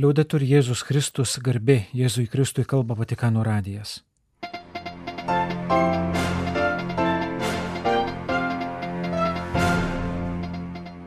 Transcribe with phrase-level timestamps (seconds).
[0.00, 3.98] Liaudetur Jėzus Kristus garbė Jėzui Kristui kalba Vatikano radijas.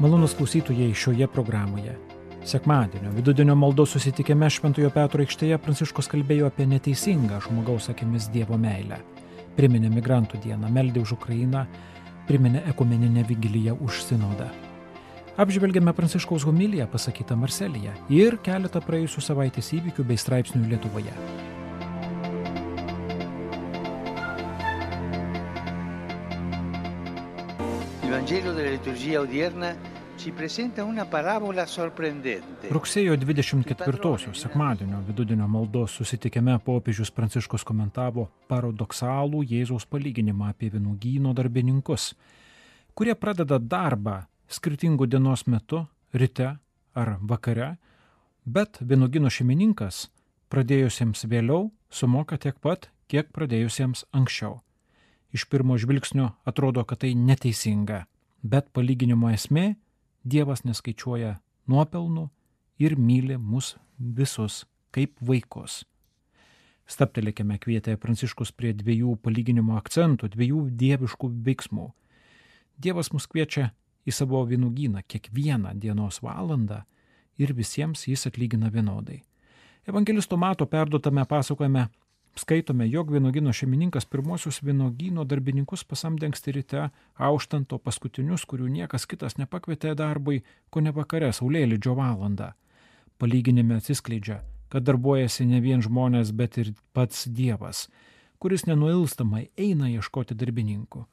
[0.00, 1.98] Malonus klausytojai šioje programoje.
[2.48, 9.02] Sekmadienio vidudienio maldos susitikime Šventojo Petro aikštėje Pranciškus kalbėjo apie neteisingą žmogaus akimis Dievo meilę.
[9.58, 11.66] Priminė migrantų dieną, meldė už Ukrainą,
[12.30, 14.48] priminė ekumeninę vigiliją už sinodą.
[15.38, 21.12] Apžvelgėme Pranciškaus homiliją pasakytą Marselyje ir keletą praėjusių savaitės įvykių bei straipsnių Lietuvoje.
[32.74, 42.08] Rugsėjo 24-osios sekmadienio vidudienio maldos susitikime popiežius Pranciškus komentavo paradoksalų Jėzaus palyginimą apie vynugyno darbininkus,
[42.98, 44.16] kurie pradeda darbą
[44.48, 46.56] skirtingų dienos metu, ryte
[46.96, 47.76] ar vakare,
[48.44, 50.08] bet vynugyno šeimininkas
[50.52, 54.60] pradėjusiems vėliau sumoka tiek pat, kiek pradėjusiems anksčiau.
[55.32, 58.06] Iš pirmo žvilgsnio atrodo, kad tai neteisinga,
[58.42, 59.76] bet palyginimo esmė
[60.28, 61.38] Dievas neskaičiuoja
[61.70, 62.26] nuopelnų
[62.82, 65.84] ir myli mus visus kaip vaikus.
[66.88, 71.90] Staptelėkime kvietė Pranciškus prie dviejų palyginimo akcentų, dviejų dieviškų veiksmų.
[72.80, 73.70] Dievas mus kviečia
[74.06, 76.82] į savo vynugyną kiekvieną dienos valandą
[77.38, 79.22] ir visiems jis atlygina vienodai.
[79.88, 81.88] Evangelisto Mato perduotame pasakojame
[82.38, 86.84] skaitome, jog vienogino šeimininkas pirmosius vienogino darbininkus pasamdė anksti ryte,
[87.28, 92.52] auštant o paskutinius, kurių niekas kitas nepakvietė darbui, ko ne vakare, saulėlydžio valandą.
[93.18, 94.40] Palyginime atsiskleidžia,
[94.70, 97.88] kad darbuojasi ne vien žmonės, bet ir pats Dievas,
[98.38, 101.04] kuris nenuilstamai eina ieškoti darbininkų.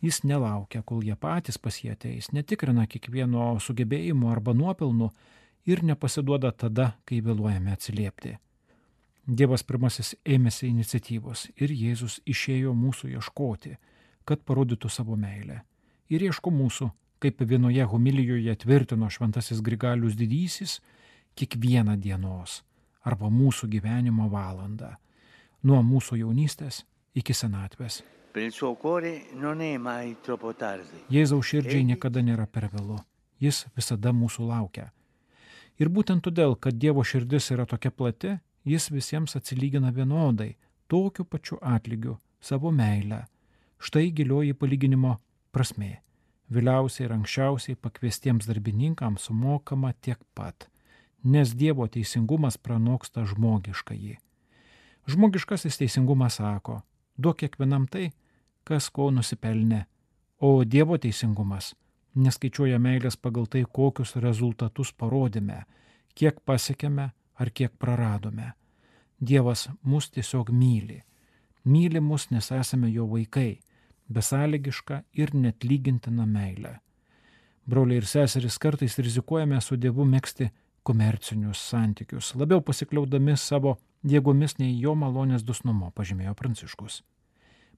[0.00, 5.10] Jis nelaukia, kol jie patys pasieteis, netikrina kiekvieno sugebėjimo arba nuopelnų
[5.68, 8.38] ir nepasiduoda tada, kai vėluojame atsiliepti.
[9.28, 13.76] Dievas pirmasis ėmėsi iniciatyvos ir Jėzus išėjo mūsų ieškoti,
[14.24, 15.60] kad parodytų savo meilę.
[16.08, 16.88] Ir ieško mūsų,
[17.20, 20.80] kaip vienoje homilijoje tvirtino šventasis Grigalius didysis,
[21.36, 22.62] kiekvieną dienos
[23.04, 24.94] arba mūsų gyvenimo valandą,
[25.62, 26.82] nuo mūsų jaunystės
[27.16, 28.00] iki senatvės.
[31.10, 33.00] Jėzaus širdžiai niekada nėra per vėlu,
[33.42, 34.90] jis visada mūsų laukia.
[35.80, 38.36] Ir būtent todėl, kad Dievo širdis yra tokia plati,
[38.68, 40.54] jis visiems atsilygina vienodai,
[40.86, 43.24] tokiu pačiu atlygiu, savo meilę.
[43.80, 45.16] Štai gilioji palyginimo
[45.52, 46.02] prasme.
[46.50, 50.66] Vėliausiai ir anksčiausiai pakviestiems darbininkams sumokama tiek pat,
[51.24, 54.16] nes Dievo teisingumas pranoksta žmogiškąjį.
[55.10, 56.80] Žmogiškasis teisingumas sako,
[57.22, 58.10] duok kiekvienam tai,
[58.64, 59.84] kas ko nusipelnė,
[60.40, 61.74] o Dievo teisingumas
[62.14, 65.64] neskaičiuoja meilės pagal tai, kokius rezultatus parodėme,
[66.14, 67.10] kiek pasiekėme
[67.40, 68.52] ar kiek praradome.
[69.20, 71.02] Dievas mus tiesiog myli.
[71.64, 73.60] Myli mus, nes esame jo vaikai,
[74.08, 76.78] besąlygiška ir net lygintina meilė.
[77.68, 80.48] Broliai ir seserys kartais rizikuojame su Dievu mėgsti
[80.82, 83.76] komercinius santykius, labiau pasikliaudami savo
[84.06, 87.02] jėgomis nei jo malonės dusnumo, pažymėjo Pranciškus.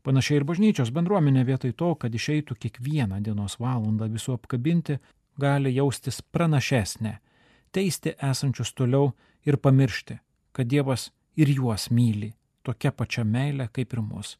[0.02, 4.98] Panašiai ir bažnyčios bendruomenė vietoj to, kad išeitų kiekvieną dienos valandą visų apkabinti,
[5.38, 7.16] gali jaustis pranašesnė,
[7.72, 9.12] teisti esančius toliau
[9.46, 10.18] ir pamiršti,
[10.52, 12.32] kad Dievas ir juos myli
[12.66, 14.36] tokia pačia meilė kaip ir mus.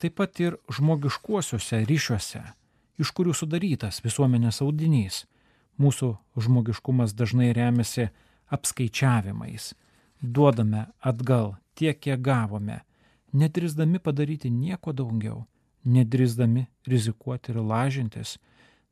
[0.00, 2.42] Taip pat ir žmogiškuosiuose ryšiuose,
[3.00, 5.24] iš kurių sudarytas visuomenės audinys,
[5.82, 8.08] mūsų žmogiškumas dažnai remiasi
[8.52, 9.74] apskaičiavimais.
[10.20, 12.80] Duodame atgal tiek, kiek gavome,
[13.36, 15.44] nedrįsdami padaryti nieko daugiau,
[15.84, 18.36] nedrįsdami rizikuoti ir lažintis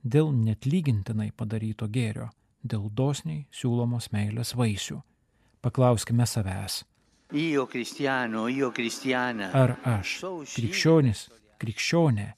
[0.05, 2.28] dėl net lygintinai padaryto gėrio,
[2.62, 5.01] dėl dosniai siūlomos meilės vaisių.
[5.65, 6.83] Paklauskime savęs.
[9.56, 10.19] Ar aš,
[10.55, 11.28] krikščionis,
[11.59, 12.28] krikščionė,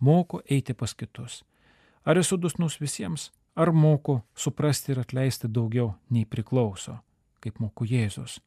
[0.00, 1.40] moku eiti pas kitus?
[2.04, 6.98] Ar esu dusnus visiems, ar moku suprasti ir atleisti daugiau nei priklauso,
[7.40, 8.40] kaip moku Jėzus?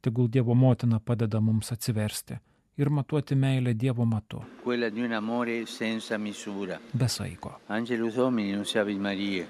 [0.00, 2.38] Tegul Dievo motina padeda mums atsiversti
[2.80, 4.42] ir matuoti meilę Dievo matu.
[6.92, 7.52] Be saiko.
[7.68, 9.44] Angelus Domini, nunciavit Marija.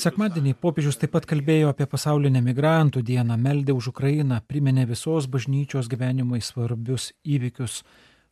[0.00, 5.90] Sekmadienį popiežius taip pat kalbėjo apie pasaulinę migrantų dieną, meldė už Ukrainą, priminė visos bažnyčios
[5.92, 7.82] gyvenimai svarbius įvykius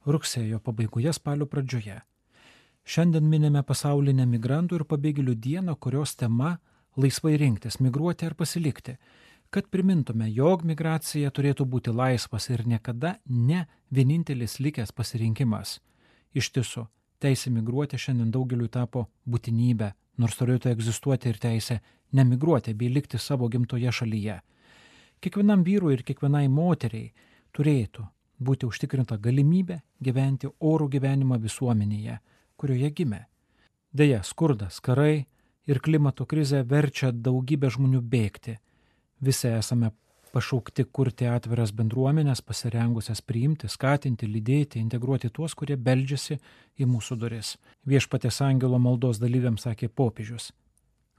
[0.08, 1.98] rugsėjo pabaigoje spalio pradžioje.
[2.84, 6.58] Šiandien minime pasaulinę migrantų ir pabėgėlių dieną, kurios tema-
[7.02, 8.96] laisvai rinktis, migruoti ar pasilikti,
[9.50, 15.80] kad primintume, jog migracija turėtų būti laisvas ir niekada ne vienintelis likęs pasirinkimas.
[16.34, 16.86] Iš tiesų,
[17.20, 21.78] teisė migruoti šiandien daugeliu tapo būtinybė nors turėtų egzistuoti ir teisė
[22.14, 24.40] nemigruoti bei likti savo gimtoje šalyje.
[25.20, 27.12] Kiekvienam vyrui ir kiekvienai moteriai
[27.56, 28.04] turėtų
[28.44, 32.18] būti užtikrinta galimybė gyventi orų gyvenimą visuomenėje,
[32.56, 33.24] kurioje gimė.
[33.94, 35.26] Deja, skurdas, karai
[35.70, 38.58] ir klimato krizė verčia daugybę žmonių bėgti.
[39.24, 39.92] Visi esame
[40.34, 46.40] pašaukti kurti atviras bendruomenės, pasirengusias priimti, skatinti, lydėti, integruoti tuos, kurie beldžiasi
[46.80, 47.54] į mūsų duris.
[47.86, 50.50] Viešpatės angelo maldos dalyviams sakė popiežius.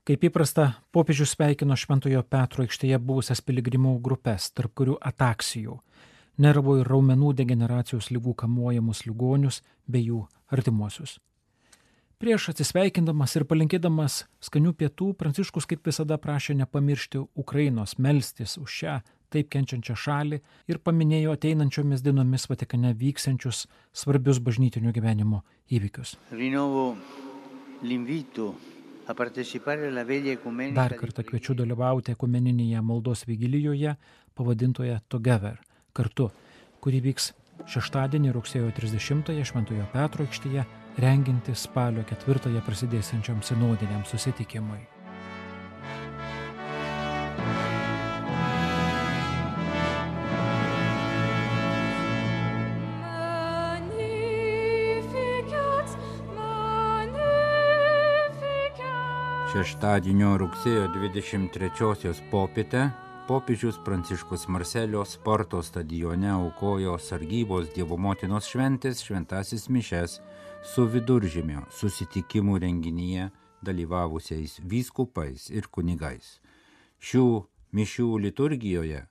[0.05, 5.79] Kaip įprasta, popiežius sveikino Šventojo Petro aikštėje buvusias piligrimų grupės, tarp kurių ataksijų,
[6.45, 11.17] nervų ir raumenų degeneracijos lygų kamuojamus ligonius bei jų artimuosius.
[12.15, 18.93] Prieš atsisveikindamas ir palinkėdamas skanių pietų, Pranciškus kaip visada prašė nepamiršti Ukrainos, melstis už šią
[19.33, 20.39] taip kenčiančią šalį
[20.71, 26.15] ir paminėjo ateinančiomis dienomis Vatikane vyksiančius svarbius bažnytinio gyvenimo įvykius.
[30.75, 33.97] Dar kartą kviečiu dalyvauti ekumeninėje maldos vigilijoje
[34.35, 35.59] pavadintoje Together
[35.95, 36.31] kartu,
[36.81, 40.65] kuri vyks šeštadienį rugsėjo 30-ąją Šventojo Petro aikštėje
[41.01, 44.83] renginti spalio ketvirtąją prasidėsiančiam sinodiniam susitikimui.
[59.55, 62.89] Šeštadienio rugsėjo 23-osios popietę
[63.27, 70.19] popiežius Pranciškus Marselio sporto stadione aukojo sargybos Dievo motinos šventės šventasis mišes
[70.73, 73.29] su viduržėmio susitikimų renginyje
[73.65, 76.39] dalyvavusiais vyskupais ir kunigais.
[77.01, 77.25] Šių
[77.73, 79.05] mišių liturgijoje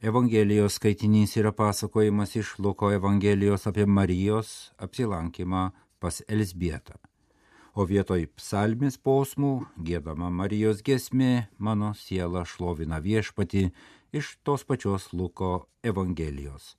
[0.00, 5.68] Evangelijos skaitinys yra pasakojimas iš Luko Evangelijos apie Marijos apsilankymą
[6.00, 7.07] pas Elsbietą
[7.74, 9.52] o vietoj psalmis posmų
[9.84, 13.68] gėdama Marijos gesmė mano siela šlovina viešpati
[14.12, 16.76] iš tos pačios Luko Evangelijos.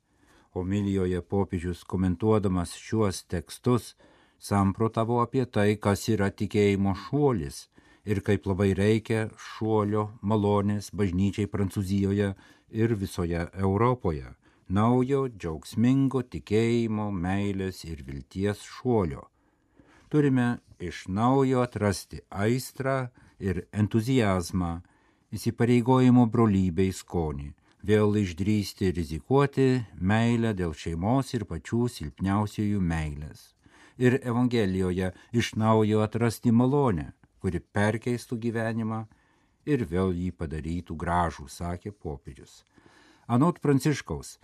[0.54, 3.94] Homilijoje popiežius komentuodamas šiuos tekstus
[4.38, 7.68] samprotavo apie tai, kas yra tikėjimo šuolis
[8.04, 12.32] ir kaip labai reikia šuolio malonės bažnyčiai Prancūzijoje
[12.82, 14.32] ir visoje Europoje,
[14.68, 19.28] naujo džiaugsmingo tikėjimo, meilės ir vilties šuolio
[20.10, 22.96] turime iš naujo atrasti aistrą
[23.38, 24.80] ir entuzijazmą,
[25.30, 27.52] įsipareigojimo brolybei skonį,
[27.86, 29.68] vėl išdrysti rizikuoti
[30.12, 33.54] meilę dėl šeimos ir pačių silpniausiųjų meilės.
[34.00, 39.04] Ir Evangelijoje iš naujo atrasti malonę, kuri perkeistų gyvenimą
[39.70, 42.64] ir vėl jį padarytų gražų, sakė popiežius.
[43.30, 44.38] Anot Pranciškaus,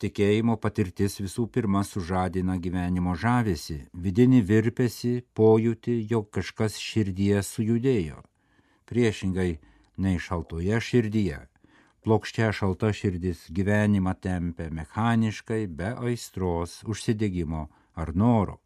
[0.00, 8.22] Tikėjimo patirtis visų pirma sužadina gyvenimo žavesi, vidinį virpesi, pojūti, jog kažkas širdyje sujudėjo.
[8.88, 9.50] Priešingai
[10.00, 11.42] nei šaltoje širdyje.
[12.00, 17.66] Plokščia šalta širdis gyvenimą tempia mechaniškai, be aistros, užsidėgymo
[18.00, 18.56] ar noro.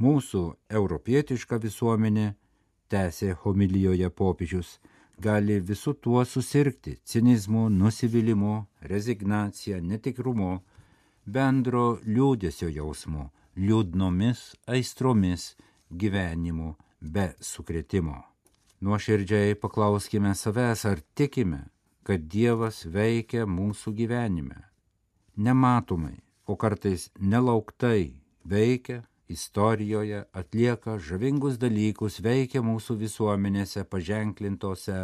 [0.00, 0.46] Mūsų
[0.80, 2.30] europietiška visuomenė,
[2.88, 4.78] tęsė homilijoje popiežius,
[5.18, 10.60] gali visu tuo susirgti- cinizmu, nusivylimu, rezignacija, netikrumu,
[11.26, 15.54] bendro liūdėsio jausmu, liūdnomis aistromis,
[15.90, 18.22] gyvenimu be sukretimo.
[18.80, 21.68] Nuoširdžiai paklauskime savęs, ar tikime,
[22.02, 24.60] kad Dievas veikia mūsų gyvenime.
[25.36, 34.98] Nematomai, o kartais nelauktai veikia istorijoje atlieka žavingus dalykus, veikia mūsų visuomenėse paženklintose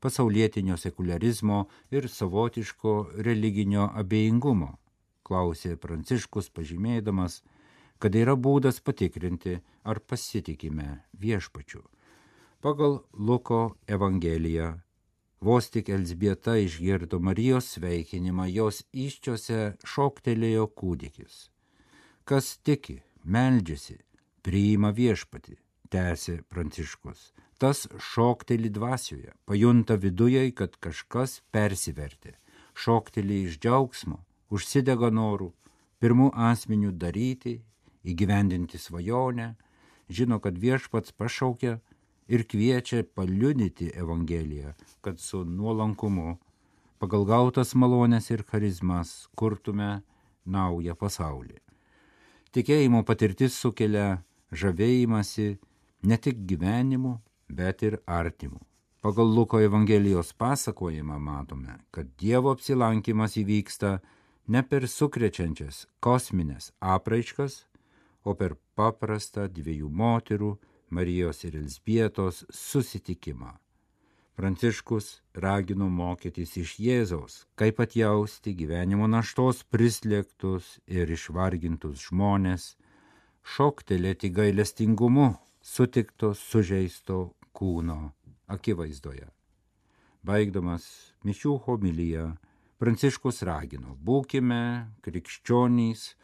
[0.00, 2.94] pasaulietinio sekularizmo ir savotiško
[3.26, 4.74] religinio abejingumo,
[5.22, 7.40] klausė Pranciškus pažymėdamas,
[8.00, 11.82] kad yra būdas patikrinti, ar pasitikime viešpačiu.
[12.60, 14.78] Pagal Luko Evangeliją
[15.40, 21.46] Vos tik Elsbieta išgirdo Marijos sveikinimą, jos iščiose šoktelėjo kūdikis.
[22.28, 23.98] Kas tiki, meldžiasi,
[24.42, 25.56] priima viešpati,
[25.90, 27.30] tęsė Pranciškus.
[27.60, 32.38] Tas šokteli dvasioje, pajunta viduje, kad kažkas persivertė,
[32.72, 35.50] šokteli iš džiaugsmo, užsidega norų,
[36.00, 37.58] pirmų asmenių daryti,
[38.08, 39.54] įgyvendinti svajonę,
[40.08, 41.78] žino, kad viešpats pašaukia
[42.30, 44.72] ir kviečia paliudyti Evangeliją,
[45.04, 46.38] kad su nuolankumu
[47.00, 50.00] pagal gautas malonės ir charizmas kurtume
[50.46, 51.60] naują pasaulį.
[52.50, 55.52] Tikėjimo patirtis sukelia žavėjimąsi
[56.10, 58.58] ne tik gyvenimu, bet ir artimu.
[59.00, 64.00] Pagal Luko Evangelijos pasakojimą matome, kad Dievo apsilankimas įvyksta
[64.48, 67.64] ne per sukrečiančias kosminės apraiškas,
[68.26, 70.56] o per paprastą dviejų moterų,
[70.90, 73.54] Marijos ir Elsbietos susitikimą.
[74.38, 82.76] Pranciškus ragino mokytis iš Jėzaus, kaip atjausti gyvenimo naštos prislėgtus ir išvargintus žmonės,
[83.44, 87.20] šoktelėti gailestingumu sutikto sužeisto
[87.52, 88.12] kūno
[88.48, 89.28] akivaizdoje.
[90.24, 90.86] Baigdamas
[91.24, 92.30] mišių homilyje,
[92.80, 96.14] Pranciškus ragino, būkime krikščionys,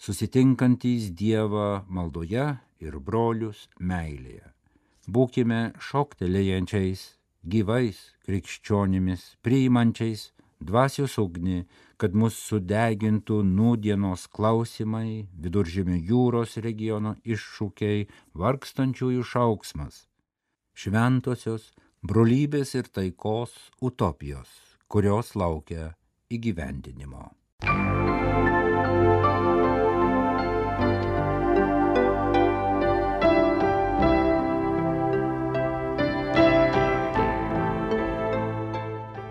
[0.00, 2.46] susitinkantys Dievą maldoje
[2.80, 4.46] ir brolius meilėje.
[5.12, 7.02] Būkime šoktelėjančiais,
[7.46, 11.62] gyvais krikščionimis, priimančiais dvasios ugnį,
[12.00, 20.04] kad mus sudegintų nūdienos klausimai, viduržėmio jūros regiono iššūkiai, vargstančiųjų šauksmas,
[20.76, 21.72] šventosios
[22.02, 24.50] brolybės ir taikos utopijos,
[24.88, 25.94] kurios laukia
[26.30, 27.30] įgyvendinimo.